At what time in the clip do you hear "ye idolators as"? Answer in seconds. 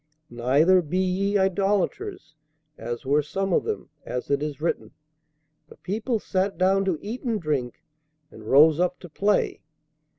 0.97-3.05